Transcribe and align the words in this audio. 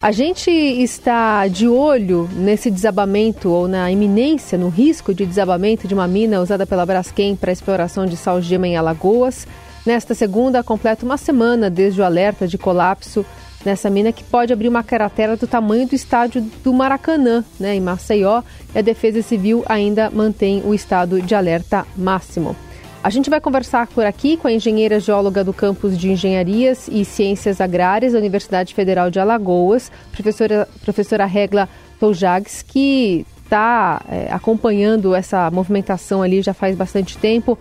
A 0.00 0.12
gente 0.12 0.48
está 0.48 1.48
de 1.48 1.66
olho 1.66 2.30
nesse 2.32 2.70
desabamento 2.70 3.50
ou 3.50 3.66
na 3.66 3.90
iminência, 3.90 4.56
no 4.56 4.68
risco 4.68 5.12
de 5.12 5.26
desabamento 5.26 5.88
de 5.88 5.94
uma 5.94 6.06
mina 6.06 6.40
usada 6.40 6.64
pela 6.64 6.86
Braskem 6.86 7.34
para 7.34 7.50
exploração 7.50 8.06
de 8.06 8.16
salgema 8.16 8.68
em 8.68 8.76
Alagoas. 8.76 9.44
Nesta 9.84 10.14
segunda, 10.14 10.62
completa 10.62 11.04
uma 11.04 11.16
semana 11.16 11.68
desde 11.68 12.00
o 12.00 12.04
alerta 12.04 12.46
de 12.46 12.56
colapso 12.56 13.26
nessa 13.64 13.90
mina 13.90 14.12
que 14.12 14.22
pode 14.22 14.52
abrir 14.52 14.68
uma 14.68 14.84
cratera 14.84 15.36
do 15.36 15.48
tamanho 15.48 15.88
do 15.88 15.96
estádio 15.96 16.42
do 16.62 16.72
Maracanã, 16.72 17.44
né, 17.58 17.74
em 17.74 17.80
Maceió. 17.80 18.44
E 18.72 18.78
a 18.78 18.82
Defesa 18.82 19.20
Civil 19.20 19.64
ainda 19.66 20.12
mantém 20.12 20.62
o 20.64 20.72
estado 20.72 21.20
de 21.20 21.34
alerta 21.34 21.84
máximo. 21.96 22.54
A 23.02 23.10
gente 23.10 23.30
vai 23.30 23.40
conversar 23.40 23.86
por 23.86 24.04
aqui 24.04 24.36
com 24.36 24.48
a 24.48 24.52
engenheira 24.52 24.98
geóloga 24.98 25.44
do 25.44 25.52
campus 25.52 25.96
de 25.96 26.10
Engenharias 26.10 26.88
e 26.88 27.04
Ciências 27.04 27.60
Agrárias 27.60 28.12
da 28.12 28.18
Universidade 28.18 28.74
Federal 28.74 29.08
de 29.08 29.20
Alagoas, 29.20 29.90
professora, 30.10 30.68
professora 30.82 31.24
Regla 31.24 31.68
Toujags, 32.00 32.62
que 32.62 33.24
está 33.44 34.02
é, 34.08 34.28
acompanhando 34.32 35.14
essa 35.14 35.48
movimentação 35.50 36.22
ali 36.22 36.42
já 36.42 36.52
faz 36.52 36.76
bastante 36.76 37.16
tempo. 37.16 37.56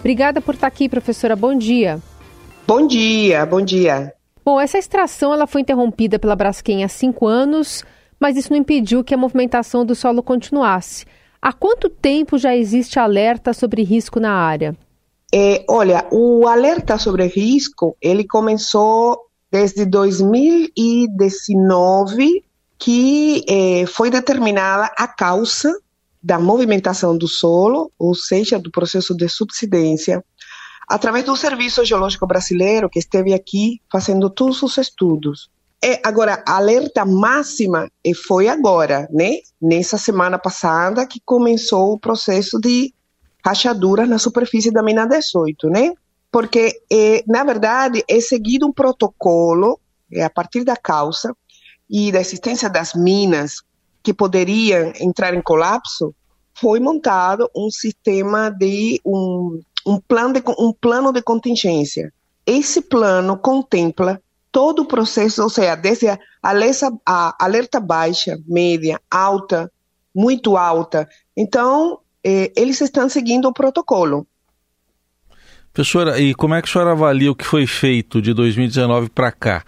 Obrigada 0.00 0.40
por 0.40 0.54
estar 0.54 0.66
aqui, 0.66 0.88
professora. 0.88 1.36
Bom 1.36 1.56
dia. 1.56 2.00
Bom 2.66 2.86
dia, 2.86 3.46
bom 3.46 3.62
dia. 3.62 4.12
Bom, 4.44 4.60
essa 4.60 4.76
extração 4.76 5.32
ela 5.32 5.46
foi 5.46 5.60
interrompida 5.60 6.18
pela 6.18 6.34
Braskem 6.34 6.82
há 6.82 6.88
cinco 6.88 7.26
anos, 7.28 7.84
mas 8.18 8.36
isso 8.36 8.50
não 8.50 8.58
impediu 8.58 9.04
que 9.04 9.14
a 9.14 9.18
movimentação 9.18 9.84
do 9.86 9.94
solo 9.94 10.22
continuasse. 10.22 11.06
Há 11.42 11.52
quanto 11.52 11.88
tempo 11.88 12.36
já 12.36 12.54
existe 12.54 12.98
alerta 12.98 13.54
sobre 13.54 13.82
risco 13.82 14.20
na 14.20 14.32
área? 14.32 14.76
É, 15.32 15.64
olha, 15.68 16.06
o 16.10 16.46
alerta 16.46 16.98
sobre 16.98 17.24
risco, 17.26 17.96
ele 18.00 18.26
começou 18.26 19.18
desde 19.50 19.86
2019, 19.86 22.44
que 22.78 23.44
é, 23.48 23.86
foi 23.86 24.10
determinada 24.10 24.92
a 24.98 25.08
causa 25.08 25.72
da 26.22 26.38
movimentação 26.38 27.16
do 27.16 27.26
solo, 27.26 27.90
ou 27.98 28.14
seja, 28.14 28.58
do 28.58 28.70
processo 28.70 29.14
de 29.14 29.26
subsidência, 29.28 30.22
através 30.86 31.24
do 31.24 31.34
Serviço 31.36 31.82
Geológico 31.84 32.26
Brasileiro, 32.26 32.90
que 32.90 32.98
esteve 32.98 33.32
aqui 33.32 33.80
fazendo 33.90 34.28
todos 34.28 34.62
os 34.62 34.76
estudos. 34.76 35.48
É, 35.82 35.98
agora, 36.04 36.42
a 36.46 36.56
alerta 36.56 37.06
máxima 37.06 37.90
foi 38.26 38.48
agora, 38.48 39.08
né? 39.10 39.38
Nessa 39.60 39.96
semana 39.96 40.38
passada 40.38 41.06
que 41.06 41.20
começou 41.24 41.94
o 41.94 41.98
processo 41.98 42.60
de 42.60 42.92
rachaduras 43.44 44.06
na 44.06 44.18
superfície 44.18 44.70
da 44.70 44.82
mina 44.82 45.06
18, 45.06 45.68
né? 45.70 45.92
Porque, 46.30 46.82
é, 46.92 47.24
na 47.26 47.42
verdade, 47.44 48.04
é 48.06 48.20
seguido 48.20 48.66
um 48.66 48.72
protocolo, 48.72 49.80
é, 50.12 50.22
a 50.22 50.30
partir 50.30 50.64
da 50.64 50.76
causa 50.76 51.34
e 51.88 52.12
da 52.12 52.20
existência 52.20 52.68
das 52.68 52.94
minas 52.94 53.62
que 54.02 54.12
poderiam 54.12 54.92
entrar 55.00 55.34
em 55.34 55.42
colapso, 55.42 56.14
foi 56.54 56.78
montado 56.78 57.50
um 57.56 57.70
sistema 57.70 58.50
de 58.50 59.00
um, 59.04 59.60
um, 59.86 59.98
plano 59.98 60.34
de 60.34 60.42
um 60.58 60.72
plano 60.72 61.10
de 61.10 61.22
contingência. 61.22 62.12
Esse 62.46 62.82
plano 62.82 63.38
contempla 63.38 64.20
todo 64.52 64.82
o 64.82 64.86
processo, 64.86 65.42
ou 65.42 65.48
seja, 65.48 65.74
desde 65.74 66.08
a 66.08 66.18
alerta, 66.42 66.92
a 67.06 67.44
alerta 67.44 67.80
baixa, 67.80 68.38
média, 68.46 69.00
alta, 69.10 69.70
muito 70.14 70.56
alta. 70.56 71.08
Então, 71.36 72.00
eh, 72.24 72.52
eles 72.56 72.80
estão 72.80 73.08
seguindo 73.08 73.46
o 73.46 73.52
protocolo. 73.52 74.26
Professora, 75.72 76.18
e 76.18 76.34
como 76.34 76.54
é 76.54 76.62
que 76.62 76.68
a 76.68 76.72
senhora 76.72 76.92
avalia 76.92 77.30
o 77.30 77.34
que 77.34 77.44
foi 77.44 77.66
feito 77.66 78.20
de 78.20 78.34
2019 78.34 79.08
para 79.08 79.30
cá? 79.30 79.64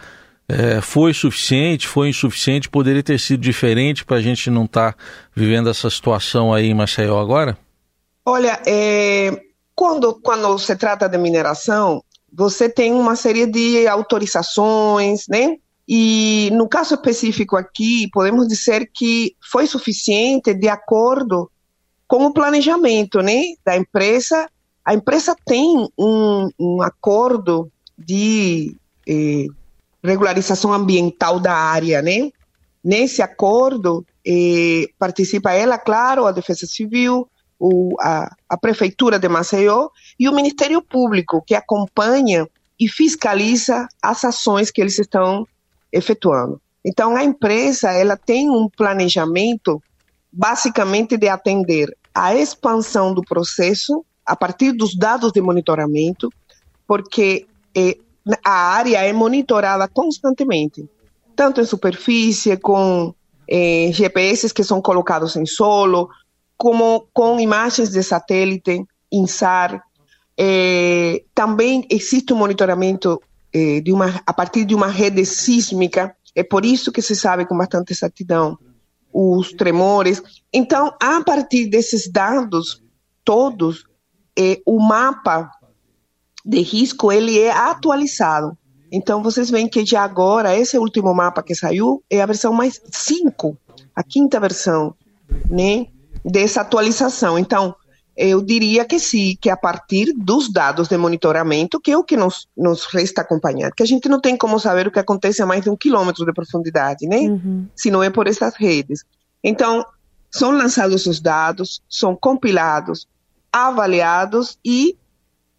É, 0.48 0.80
foi 0.80 1.14
suficiente? 1.14 1.86
Foi 1.86 2.08
insuficiente? 2.08 2.68
Poderia 2.68 3.02
ter 3.02 3.18
sido 3.18 3.40
diferente 3.40 4.04
para 4.04 4.16
a 4.16 4.20
gente 4.20 4.50
não 4.50 4.64
estar 4.64 4.92
tá 4.92 4.98
vivendo 5.34 5.70
essa 5.70 5.88
situação 5.88 6.52
aí 6.52 6.66
em 6.66 6.74
Maceió 6.74 7.18
agora? 7.20 7.56
Olha, 8.26 8.60
é, 8.66 9.40
quando, 9.74 10.14
quando 10.20 10.58
se 10.58 10.76
trata 10.76 11.08
de 11.08 11.16
mineração, 11.16 12.02
você 12.32 12.68
tem 12.68 12.92
uma 12.92 13.14
série 13.14 13.46
de 13.46 13.86
autorizações, 13.86 15.26
né? 15.28 15.56
E 15.86 16.50
no 16.52 16.68
caso 16.68 16.94
específico 16.94 17.56
aqui, 17.56 18.08
podemos 18.12 18.48
dizer 18.48 18.90
que 18.92 19.36
foi 19.50 19.66
suficiente 19.66 20.54
de 20.54 20.68
acordo 20.68 21.50
com 22.06 22.26
o 22.26 22.32
planejamento, 22.32 23.20
né, 23.20 23.42
da 23.64 23.76
empresa. 23.76 24.48
A 24.84 24.94
empresa 24.94 25.36
tem 25.44 25.88
um, 25.98 26.48
um 26.58 26.82
acordo 26.82 27.70
de 27.98 28.76
eh, 29.06 29.46
regularização 30.02 30.72
ambiental 30.72 31.38
da 31.38 31.54
área, 31.54 32.00
né? 32.00 32.30
Nesse 32.82 33.22
acordo 33.22 34.04
eh, 34.26 34.86
participa 34.98 35.52
ela, 35.52 35.78
claro, 35.78 36.26
a 36.26 36.32
Defesa 36.32 36.66
Civil, 36.66 37.28
o, 37.64 37.94
a, 38.00 38.34
a 38.48 38.56
Prefeitura 38.56 39.20
de 39.20 39.28
Maceió 39.28 39.88
e 40.18 40.28
o 40.28 40.34
Ministério 40.34 40.82
Público, 40.82 41.40
que 41.46 41.54
acompanha 41.54 42.48
e 42.78 42.88
fiscaliza 42.88 43.86
as 44.02 44.24
ações 44.24 44.68
que 44.68 44.80
eles 44.80 44.98
estão 44.98 45.46
efetuando. 45.92 46.60
Então, 46.84 47.14
a 47.14 47.22
empresa 47.22 47.92
ela 47.92 48.16
tem 48.16 48.50
um 48.50 48.68
planejamento 48.68 49.80
basicamente 50.32 51.16
de 51.16 51.28
atender 51.28 51.96
a 52.12 52.34
expansão 52.34 53.14
do 53.14 53.22
processo 53.22 54.04
a 54.26 54.34
partir 54.34 54.72
dos 54.72 54.96
dados 54.96 55.30
de 55.30 55.40
monitoramento, 55.40 56.32
porque 56.84 57.46
eh, 57.76 57.96
a 58.44 58.74
área 58.74 59.04
é 59.04 59.12
monitorada 59.12 59.86
constantemente, 59.86 60.84
tanto 61.36 61.60
em 61.60 61.64
superfície, 61.64 62.56
com 62.56 63.14
eh, 63.48 63.90
GPS 63.92 64.52
que 64.52 64.64
são 64.64 64.82
colocados 64.82 65.36
em 65.36 65.46
solo, 65.46 66.08
como 66.62 67.08
com 67.12 67.40
imagens 67.40 67.90
de 67.90 68.04
satélite, 68.04 68.86
INSAR. 69.10 69.82
Eh, 70.38 71.24
também 71.34 71.84
existe 71.90 72.32
um 72.32 72.36
monitoramento 72.36 73.20
eh, 73.52 73.80
de 73.80 73.92
uma, 73.92 74.22
a 74.24 74.32
partir 74.32 74.64
de 74.64 74.72
uma 74.72 74.86
rede 74.86 75.26
sísmica, 75.26 76.14
é 76.36 76.44
por 76.44 76.64
isso 76.64 76.92
que 76.92 77.02
se 77.02 77.16
sabe 77.16 77.46
com 77.46 77.58
bastante 77.58 77.92
exatidão 77.92 78.56
os 79.12 79.52
tremores. 79.52 80.22
Então, 80.52 80.94
a 81.02 81.20
partir 81.24 81.66
desses 81.66 82.08
dados 82.08 82.80
todos, 83.24 83.84
eh, 84.38 84.62
o 84.64 84.78
mapa 84.78 85.50
de 86.44 86.60
risco 86.60 87.10
ele 87.10 87.40
é 87.40 87.50
atualizado. 87.50 88.56
Então, 88.92 89.20
vocês 89.20 89.50
veem 89.50 89.68
que 89.68 89.84
já 89.84 90.04
agora, 90.04 90.56
esse 90.56 90.78
último 90.78 91.12
mapa 91.12 91.42
que 91.42 91.56
saiu 91.56 92.04
é 92.08 92.22
a 92.22 92.26
versão 92.26 92.52
mais 92.52 92.80
5, 92.88 93.58
a 93.96 94.04
quinta 94.04 94.38
versão, 94.38 94.94
né? 95.50 95.88
Dessa 96.24 96.60
atualização. 96.60 97.38
Então, 97.38 97.74
eu 98.16 98.42
diria 98.42 98.84
que 98.84 98.98
sim, 98.98 99.36
que 99.40 99.48
a 99.48 99.56
partir 99.56 100.12
dos 100.14 100.52
dados 100.52 100.88
de 100.88 100.96
monitoramento, 100.96 101.80
que 101.80 101.90
é 101.90 101.96
o 101.96 102.04
que 102.04 102.16
nos, 102.16 102.46
nos 102.56 102.84
resta 102.84 103.22
acompanhar, 103.22 103.72
que 103.72 103.82
a 103.82 103.86
gente 103.86 104.08
não 104.08 104.20
tem 104.20 104.36
como 104.36 104.58
saber 104.58 104.86
o 104.86 104.90
que 104.90 104.98
acontece 104.98 105.42
a 105.42 105.46
mais 105.46 105.62
de 105.62 105.70
um 105.70 105.76
quilômetro 105.76 106.24
de 106.24 106.32
profundidade, 106.32 107.06
né? 107.06 107.20
Uhum. 107.20 107.66
Se 107.74 107.90
não 107.90 108.02
é 108.02 108.10
por 108.10 108.26
essas 108.26 108.54
redes. 108.54 109.04
Então, 109.42 109.84
são 110.30 110.50
lançados 110.50 111.06
os 111.06 111.20
dados, 111.20 111.82
são 111.88 112.14
compilados, 112.14 113.06
avaliados 113.50 114.58
e 114.64 114.96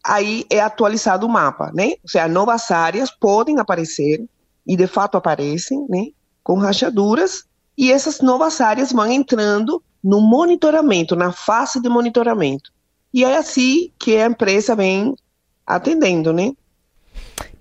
aí 0.04 0.46
é 0.50 0.60
atualizado 0.60 1.26
o 1.26 1.30
mapa, 1.30 1.72
né? 1.74 1.94
Ou 2.04 2.10
seja, 2.10 2.28
novas 2.28 2.70
áreas 2.70 3.10
podem 3.10 3.60
aparecer, 3.60 4.24
e 4.66 4.76
de 4.76 4.88
fato 4.88 5.18
aparecem, 5.18 5.86
né? 5.90 6.08
Com 6.44 6.58
rachaduras, 6.58 7.46
e 7.78 7.92
essas 7.92 8.20
novas 8.22 8.62
áreas 8.62 8.92
vão 8.92 9.08
entrando 9.08 9.82
no 10.04 10.20
monitoramento, 10.20 11.16
na 11.16 11.32
fase 11.32 11.82
de 11.82 11.88
monitoramento. 11.88 12.72
E 13.14 13.24
é 13.24 13.38
assim 13.38 13.92
que 13.98 14.18
a 14.18 14.26
empresa 14.26 14.76
vem 14.76 15.16
atendendo, 15.66 16.34
né? 16.34 16.52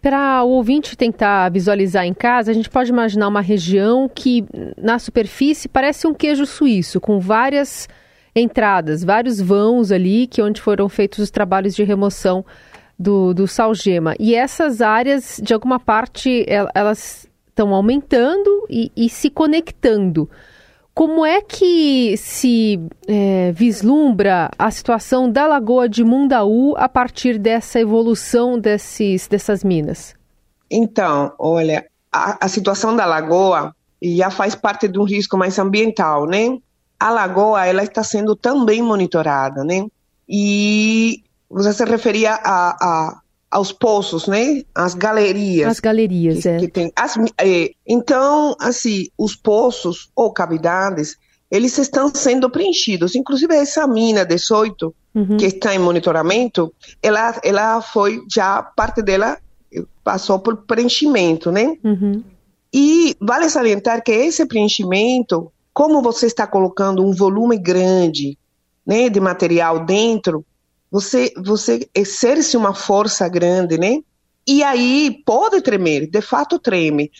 Para 0.01 0.43
o 0.43 0.49
ouvinte 0.49 0.97
tentar 0.97 1.49
visualizar 1.51 2.05
em 2.05 2.13
casa, 2.13 2.51
a 2.51 2.55
gente 2.55 2.69
pode 2.69 2.91
imaginar 2.91 3.29
uma 3.29 3.41
região 3.41 4.11
que 4.13 4.45
na 4.77 4.99
superfície 4.99 5.69
parece 5.69 6.09
um 6.09 6.15
queijo 6.15 6.45
suíço, 6.45 7.01
com 7.01 7.21
várias 7.21 7.89
entradas, 8.35 9.05
vários 9.05 9.41
vãos 9.41 9.93
ali, 9.93 10.27
que 10.27 10.41
é 10.41 10.45
onde 10.45 10.61
foram 10.61 10.89
feitos 10.89 11.21
os 11.21 11.31
trabalhos 11.31 11.75
de 11.77 11.85
remoção 11.85 12.45
do, 12.99 13.33
do 13.33 13.47
salgema. 13.47 14.17
E 14.19 14.35
essas 14.35 14.81
áreas, 14.81 15.41
de 15.41 15.55
alguma 15.55 15.79
parte, 15.79 16.45
elas 16.75 17.29
estão 17.49 17.73
aumentando 17.75 18.67
e, 18.69 18.91
e 18.97 19.09
se 19.09 19.31
conectando. 19.31 20.29
Como 20.95 21.25
é 21.25 21.41
que 21.41 22.17
se 22.19 22.79
é, 23.09 23.51
vislumbra 23.53 24.51
a 24.59 24.71
situação 24.71 25.31
da 25.31 25.47
Lagoa 25.47 25.89
de 25.89 26.05
Mundaú 26.05 26.75
a 26.77 26.89
partir 26.89 27.39
dessa 27.39 27.81
evolução 27.81 28.59
desses, 28.59 29.27
dessas 29.27 29.65
minas? 29.65 30.15
Então, 30.71 31.33
olha, 31.39 31.87
a, 32.13 32.45
a 32.45 32.49
situação 32.49 32.95
da 32.95 33.07
lagoa 33.07 33.75
já 34.03 34.31
faz 34.31 34.55
parte 34.55 34.87
de 34.87 34.99
um 34.99 35.05
risco 35.05 35.37
mais 35.37 35.59
ambiental, 35.59 36.27
né? 36.27 36.59
A 37.01 37.11
lagoa, 37.11 37.67
ela 37.67 37.83
está 37.83 38.03
sendo 38.03 38.37
também 38.37 38.83
monitorada, 38.83 39.65
né? 39.65 39.87
E 40.29 41.23
você 41.49 41.73
se 41.73 41.85
referia 41.85 42.35
a, 42.35 42.71
a, 42.71 43.21
aos 43.53 43.71
poços, 43.71 44.27
né? 44.27 44.63
As 44.75 44.95
galerias. 44.95 45.73
As 45.73 45.79
galerias, 45.79 46.41
que, 46.41 46.49
é. 46.49 46.57
Que 46.57 46.69
tem, 46.69 46.91
as, 46.97 47.19
é, 47.39 47.73
então, 47.87 48.57
assim, 48.59 49.09
os 49.19 49.37
poços 49.37 50.11
ou 50.17 50.33
cavidades, 50.33 51.19
eles 51.51 51.77
estão 51.77 52.11
sendo 52.15 52.49
preenchidos. 52.49 53.15
Inclusive, 53.15 53.55
essa 53.55 53.87
mina 53.87 54.25
18, 54.25 54.95
uhum. 55.15 55.37
que 55.37 55.45
está 55.45 55.75
em 55.75 55.79
monitoramento, 55.79 56.73
ela, 57.03 57.39
ela 57.45 57.83
foi 57.83 58.23
já, 58.33 58.63
parte 58.63 59.03
dela 59.03 59.37
passou 60.03 60.39
por 60.39 60.65
preenchimento, 60.65 61.53
né? 61.53 61.77
Uhum. 61.85 62.25
E 62.73 63.15
vale 63.21 63.51
salientar 63.51 64.03
que 64.03 64.13
esse 64.13 64.47
preenchimento, 64.47 65.53
como 65.75 66.01
você 66.01 66.27
está 66.27 66.47
colocando 66.47 67.05
um 67.05 67.13
volume 67.13 67.59
grande 67.59 68.39
né, 68.87 69.11
de 69.11 69.21
material 69.21 69.85
dentro, 69.85 70.43
você, 70.93 71.33
você 71.39 71.89
exerce 71.95 72.55
uma 72.55 72.75
força 72.75 73.27
grande, 73.27 73.79
né? 73.79 74.01
E 74.47 74.63
aí 74.63 75.23
pode 75.25 75.63
tremer, 75.63 76.07
de 76.07 76.21
fato 76.21 76.59
treme. 76.59 77.11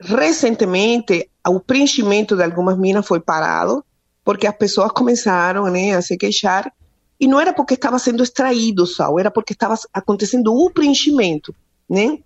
Recentemente, 0.00 1.28
o 1.46 1.60
preenchimento 1.60 2.34
de 2.34 2.42
algumas 2.42 2.78
minas 2.78 3.06
foi 3.06 3.20
parado, 3.20 3.84
porque 4.24 4.46
as 4.46 4.56
pessoas 4.56 4.90
começaram 4.92 5.64
né, 5.64 5.94
a 5.94 6.00
se 6.00 6.16
queixar, 6.16 6.72
e 7.20 7.26
não 7.26 7.38
era 7.38 7.52
porque 7.52 7.74
estava 7.74 7.98
sendo 7.98 8.22
extraído 8.22 8.86
sal, 8.86 9.20
era 9.20 9.30
porque 9.30 9.52
estava 9.52 9.74
acontecendo 9.92 10.54
o 10.54 10.70
preenchimento, 10.70 11.54
né? 11.86 12.18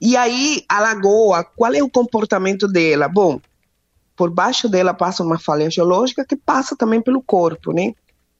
E 0.00 0.16
aí, 0.16 0.62
a 0.68 0.78
lagoa, 0.78 1.42
qual 1.42 1.74
é 1.74 1.82
o 1.82 1.90
comportamento 1.90 2.68
dela? 2.68 3.08
Bom, 3.08 3.40
por 4.14 4.30
baixo 4.30 4.68
dela 4.68 4.94
passa 4.94 5.24
uma 5.24 5.40
falha 5.40 5.68
geológica 5.68 6.24
que 6.24 6.36
passa 6.36 6.76
também 6.76 7.00
pelo 7.00 7.20
corpo, 7.20 7.72
né? 7.72 7.94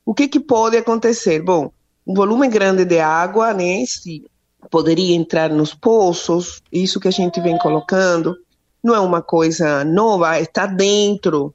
O 0.05 0.15
que, 0.15 0.29
que 0.29 0.39
pode 0.39 0.77
acontecer? 0.77 1.43
Bom, 1.43 1.73
um 2.07 2.15
volume 2.15 2.49
grande 2.49 2.85
de 2.85 3.01
água, 3.01 3.53
né? 3.53 3.85
Se 3.87 4.25
poderia 4.71 5.15
entrar 5.15 5.51
nos 5.51 5.75
poços, 5.75 6.63
isso 6.71 7.01
que 7.01 7.09
a 7.09 7.13
gente 7.13 7.41
vem 7.41 7.59
colocando, 7.59 8.37
não 8.83 8.95
é 8.95 9.01
uma 9.01 9.23
coisa 9.23 9.85
nova, 9.85 10.39
está 10.41 10.67
dentro 10.67 11.55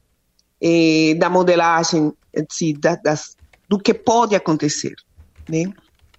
eh, 0.62 1.16
da 1.18 1.30
modelagem 1.30 2.14
assim, 2.36 2.74
da, 2.74 2.96
das, 2.96 3.36
do 3.68 3.80
que 3.80 3.94
pode 3.94 4.36
acontecer, 4.36 4.96
né? 5.48 5.72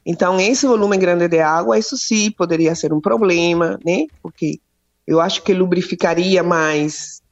Então, 0.04 0.40
esse 0.40 0.66
volume 0.66 0.96
grande 0.96 1.28
de 1.28 1.38
água, 1.38 1.78
isso 1.78 1.96
sim 1.96 2.30
poderia 2.30 2.74
ser 2.74 2.92
um 2.92 3.00
problema, 3.00 3.78
né? 3.84 4.06
Porque 4.20 4.58
eu 5.06 5.20
acho 5.20 5.42
que 5.42 5.54
lubrificaria 5.54 6.42
mais. 6.42 7.22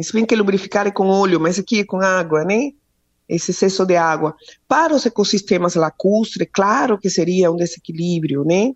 Se 0.00 0.12
bem 0.12 0.24
que 0.24 0.36
lubrificar 0.36 0.86
é 0.86 0.90
com 0.90 1.08
óleo, 1.08 1.40
mas 1.40 1.58
aqui 1.58 1.80
é 1.80 1.84
com 1.84 2.00
água, 2.00 2.44
né? 2.44 2.70
Esse 3.30 3.52
excesso 3.52 3.86
de 3.86 3.96
água. 3.96 4.34
Para 4.66 4.94
os 4.94 5.06
ecossistemas 5.06 5.76
lacustres, 5.76 6.48
claro 6.52 6.98
que 6.98 7.08
seria 7.08 7.50
um 7.50 7.56
desequilíbrio, 7.56 8.44
né? 8.44 8.74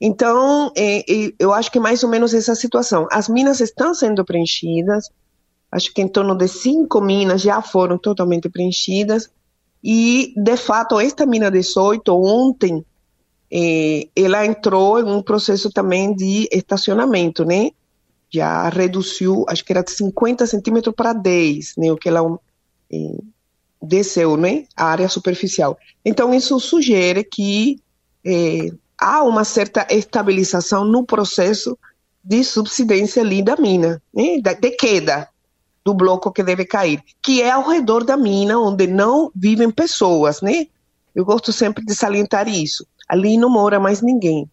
Então, 0.00 0.72
é, 0.74 1.00
é, 1.00 1.32
eu 1.38 1.52
acho 1.52 1.70
que 1.70 1.78
mais 1.78 2.02
ou 2.02 2.08
menos 2.08 2.32
essa 2.32 2.54
situação. 2.54 3.06
As 3.12 3.28
minas 3.28 3.60
estão 3.60 3.94
sendo 3.94 4.24
preenchidas, 4.24 5.08
acho 5.70 5.92
que 5.92 6.00
em 6.00 6.08
torno 6.08 6.34
de 6.34 6.48
cinco 6.48 7.00
minas 7.00 7.42
já 7.42 7.60
foram 7.60 7.98
totalmente 7.98 8.48
preenchidas, 8.48 9.30
e, 9.82 10.32
de 10.34 10.56
fato, 10.56 10.98
esta 10.98 11.26
mina 11.26 11.50
18, 11.50 12.08
ontem, 12.10 12.82
é, 13.52 14.08
ela 14.16 14.46
entrou 14.46 14.98
em 14.98 15.04
um 15.04 15.22
processo 15.22 15.70
também 15.70 16.14
de 16.14 16.48
estacionamento, 16.50 17.44
né? 17.44 17.70
Já 18.30 18.70
reduziu, 18.70 19.44
acho 19.46 19.62
que 19.62 19.72
era 19.74 19.82
de 19.82 19.92
50 19.92 20.46
centímetros 20.46 20.94
para 20.94 21.12
10, 21.12 21.74
né? 21.76 21.92
O 21.92 21.96
que 21.96 22.08
ela 22.08 22.20
é, 22.90 23.18
desceu 23.84 24.36
né, 24.36 24.64
a 24.76 24.86
área 24.86 25.08
superficial. 25.08 25.78
Então, 26.04 26.34
isso 26.34 26.58
sugere 26.60 27.24
que 27.24 27.80
é, 28.24 28.70
há 28.98 29.22
uma 29.22 29.44
certa 29.44 29.86
estabilização 29.90 30.84
no 30.84 31.04
processo 31.04 31.78
de 32.22 32.42
subsidência 32.42 33.22
ali 33.22 33.42
da 33.42 33.56
mina, 33.56 34.02
né, 34.12 34.40
de 34.40 34.70
queda 34.70 35.28
do 35.84 35.92
bloco 35.92 36.32
que 36.32 36.42
deve 36.42 36.64
cair, 36.64 37.02
que 37.22 37.42
é 37.42 37.50
ao 37.50 37.68
redor 37.68 38.04
da 38.04 38.16
mina, 38.16 38.58
onde 38.58 38.86
não 38.86 39.30
vivem 39.34 39.70
pessoas, 39.70 40.40
né? 40.40 40.66
Eu 41.14 41.24
gosto 41.24 41.52
sempre 41.52 41.84
de 41.84 41.94
salientar 41.94 42.48
isso. 42.48 42.86
Ali 43.06 43.36
não 43.36 43.50
mora 43.50 43.78
mais 43.78 44.00
ninguém. 44.00 44.50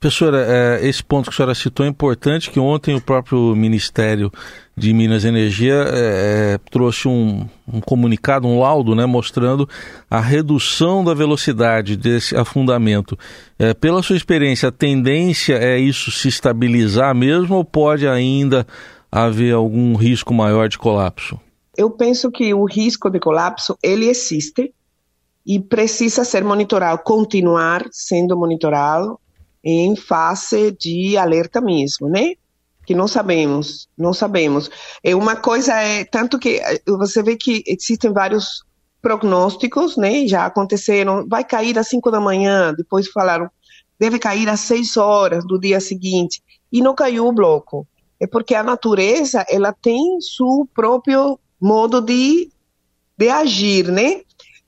Professora, 0.00 0.46
é, 0.46 0.86
esse 0.86 1.02
ponto 1.02 1.24
que 1.24 1.34
a 1.34 1.36
senhora 1.36 1.54
citou 1.56 1.84
é 1.84 1.88
importante, 1.88 2.52
que 2.52 2.60
ontem 2.60 2.94
o 2.94 3.00
próprio 3.00 3.56
Ministério 3.56 4.30
de 4.76 4.92
Minas 4.92 5.24
e 5.24 5.28
Energia 5.28 5.74
é, 5.74 6.54
é, 6.54 6.58
trouxe 6.70 7.08
um, 7.08 7.48
um, 7.66 7.80
comunicado, 7.80 8.46
um 8.46 8.60
laudo, 8.60 8.94
né, 8.94 9.06
mostrando 9.06 9.68
a 10.08 10.20
redução 10.20 11.02
da 11.02 11.14
velocidade 11.14 11.96
desse 11.96 12.36
afundamento. 12.36 13.18
É, 13.58 13.74
pela 13.74 14.00
sua 14.00 14.16
experiência, 14.16 14.68
a 14.68 14.72
tendência 14.72 15.54
é 15.54 15.76
isso 15.80 16.12
se 16.12 16.28
estabilizar 16.28 17.12
mesmo 17.12 17.56
ou 17.56 17.64
pode 17.64 18.06
ainda 18.06 18.64
haver 19.10 19.52
algum 19.52 19.96
risco 19.96 20.32
maior 20.32 20.68
de 20.68 20.78
colapso? 20.78 21.40
Eu 21.76 21.90
penso 21.90 22.30
que 22.30 22.54
o 22.54 22.64
risco 22.64 23.10
de 23.10 23.18
colapso, 23.18 23.76
ele 23.82 24.06
existe 24.06 24.72
e 25.44 25.58
precisa 25.58 26.24
ser 26.24 26.44
monitorado, 26.44 27.02
continuar 27.02 27.84
sendo 27.90 28.36
monitorado 28.36 29.18
em 29.70 29.94
fase 29.94 30.70
de 30.72 31.18
alerta 31.18 31.60
mesmo, 31.60 32.08
né? 32.08 32.32
Que 32.86 32.94
não 32.94 33.06
sabemos, 33.06 33.86
não 33.98 34.14
sabemos. 34.14 34.70
É 35.04 35.14
uma 35.14 35.36
coisa 35.36 35.74
é 35.74 36.06
tanto 36.06 36.38
que 36.38 36.56
eh, 36.56 36.80
você 36.86 37.22
vê 37.22 37.36
que 37.36 37.62
existem 37.66 38.10
vários 38.10 38.64
prognósticos, 39.02 39.98
né? 39.98 40.26
Já 40.26 40.46
aconteceram, 40.46 41.28
vai 41.28 41.44
cair 41.44 41.78
às 41.78 41.88
5 41.88 42.10
da 42.10 42.18
manhã, 42.18 42.72
depois 42.74 43.08
falaram 43.08 43.50
deve 43.98 44.18
cair 44.18 44.48
às 44.48 44.60
6 44.60 44.96
horas 44.96 45.44
do 45.46 45.60
dia 45.60 45.80
seguinte 45.80 46.42
e 46.72 46.80
não 46.80 46.94
caiu 46.94 47.26
o 47.26 47.32
bloco. 47.32 47.86
É 48.18 48.26
porque 48.26 48.54
a 48.54 48.62
natureza, 48.62 49.44
ela 49.50 49.72
tem 49.72 50.18
seu 50.20 50.66
próprio 50.74 51.38
modo 51.60 52.00
de 52.00 52.50
de 53.18 53.28
agir, 53.28 53.90
né? 53.90 54.22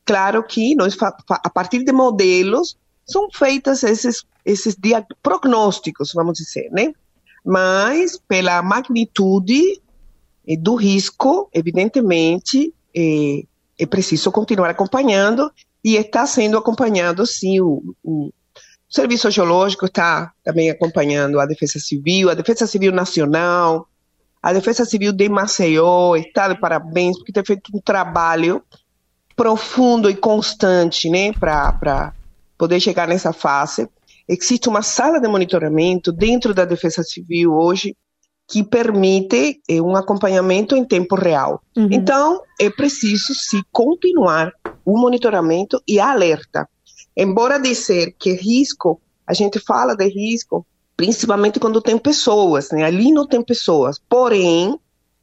Claro 0.05 0.43
que 0.43 0.75
nós 0.75 0.95
a 1.29 1.49
partir 1.49 1.85
de 1.85 1.93
modelos 1.93 2.77
são 3.11 3.29
feitas 3.31 3.83
esses 3.83 4.25
esses 4.45 4.77
prognósticos, 5.23 6.13
vamos 6.15 6.39
dizer, 6.39 6.71
né? 6.71 6.93
Mas 7.45 8.19
pela 8.29 8.63
magnitude 8.63 9.81
eh, 10.47 10.57
do 10.57 10.75
risco, 10.75 11.49
evidentemente, 11.53 12.75
é, 12.95 13.43
é 13.79 13.87
preciso 13.87 14.31
continuar 14.31 14.71
acompanhando 14.71 15.51
e 15.83 15.97
está 15.97 16.27
sendo 16.27 16.59
acompanhado, 16.59 17.27
sim, 17.27 17.61
o, 17.61 17.95
o 18.03 18.31
Serviço 18.89 19.31
Geológico 19.31 19.87
está 19.87 20.33
também 20.43 20.69
acompanhando 20.69 21.39
a 21.39 21.47
Defesa 21.47 21.79
Civil, 21.79 22.29
a 22.29 22.35
Defesa 22.35 22.67
Civil 22.67 22.93
Nacional, 22.93 23.89
a 24.43 24.53
Defesa 24.53 24.85
Civil 24.85 25.13
de 25.13 25.29
Maceió 25.29 26.17
está 26.17 26.49
de 26.49 26.59
parabéns 26.59 27.17
porque 27.17 27.33
tem 27.33 27.45
feito 27.45 27.71
um 27.75 27.81
trabalho 27.81 28.63
profundo 29.37 30.11
e 30.11 30.15
constante, 30.15 31.09
né, 31.09 31.33
para 31.33 32.13
poder 32.61 32.79
chegar 32.79 33.09
nessa 33.09 33.33
fase. 33.33 33.89
Existe 34.29 34.69
uma 34.69 34.83
sala 34.83 35.19
de 35.19 35.27
monitoramento 35.27 36.13
dentro 36.13 36.53
da 36.53 36.67
Defesa 36.67 37.03
Civil 37.03 37.55
hoje 37.55 37.97
que 38.47 38.63
permite 38.63 39.63
eh, 39.67 39.81
um 39.81 39.97
acompanhamento 39.97 40.77
em 40.77 40.85
tempo 40.85 41.15
real. 41.15 41.63
Uhum. 41.75 41.89
Então, 41.91 42.43
é 42.61 42.69
preciso 42.69 43.33
se 43.35 43.63
continuar 43.73 44.53
o 44.85 44.99
monitoramento 44.99 45.81
e 45.89 45.99
a 45.99 46.11
alerta. 46.11 46.69
Embora 47.17 47.59
dizer 47.59 48.15
que 48.19 48.35
risco, 48.35 49.01
a 49.27 49.33
gente 49.33 49.59
fala 49.59 49.97
de 49.97 50.07
risco, 50.09 50.67
principalmente 50.97 51.59
quando 51.59 51.81
tem 51.81 51.97
pessoas, 51.97 52.71
né? 52.73 52.85
Ali 52.85 53.11
não 53.13 53.27
tem 53.27 53.43
pessoas. 53.43 53.99
Porém, 54.07 54.79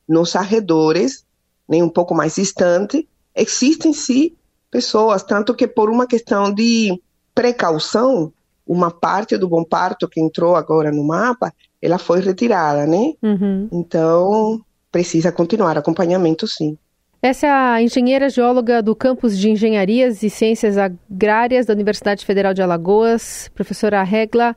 nos 0.10 0.36
arredores, 0.36 1.24
nem 1.70 1.84
um 1.84 1.90
pouco 1.90 2.16
mais 2.16 2.36
distante, 2.36 3.08
existem 3.36 3.94
sim 3.94 4.36
pessoas, 4.72 5.22
tanto 5.22 5.54
que 5.54 5.68
por 5.68 5.90
uma 5.90 6.08
questão 6.08 6.52
de 6.52 7.00
precaução, 7.38 8.34
uma 8.66 8.90
parte 8.90 9.38
do 9.38 9.48
Bom 9.48 9.64
Parto 9.64 10.08
que 10.08 10.20
entrou 10.20 10.56
agora 10.56 10.92
no 10.92 11.06
mapa, 11.06 11.54
ela 11.80 12.00
foi 12.00 12.20
retirada, 12.20 12.88
né? 12.88 13.14
Uhum. 13.22 13.70
Então, 13.72 14.60
precisa 14.92 15.32
continuar 15.32 15.78
acompanhamento, 15.78 16.48
sim. 16.48 16.76
Essa 17.22 17.48
é 17.48 17.50
a 17.50 17.82
engenheira 17.82 18.30
geóloga 18.30 18.82
do 18.82 18.96
campus 18.96 19.38
de 19.38 19.50
Engenharias 19.50 20.24
e 20.24 20.30
Ciências 20.30 20.78
Agrárias 20.78 21.66
da 21.66 21.74
Universidade 21.74 22.26
Federal 22.26 22.54
de 22.54 22.62
Alagoas, 22.62 23.50
professora 23.54 24.02
Regla 24.04 24.56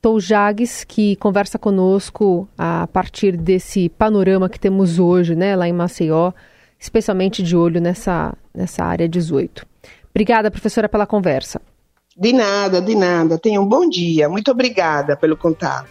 Toujagues, 0.00 0.84
que 0.84 1.16
conversa 1.16 1.58
conosco 1.58 2.48
a 2.56 2.86
partir 2.86 3.36
desse 3.36 3.88
panorama 3.90 4.48
que 4.48 4.58
temos 4.58 4.98
hoje, 4.98 5.34
né, 5.34 5.54
lá 5.54 5.68
em 5.68 5.72
Maceió, 5.72 6.32
especialmente 6.78 7.42
de 7.42 7.56
olho 7.56 7.80
nessa, 7.80 8.34
nessa 8.54 8.84
área 8.84 9.08
18. 9.08 9.64
Obrigada, 10.10 10.50
professora, 10.50 10.88
pela 10.88 11.06
conversa. 11.06 11.60
De 12.16 12.32
nada, 12.32 12.80
de 12.80 12.94
nada. 12.94 13.38
Tenha 13.38 13.60
um 13.60 13.66
bom 13.66 13.88
dia. 13.88 14.28
Muito 14.28 14.50
obrigada 14.50 15.16
pelo 15.16 15.36
contato. 15.36 15.90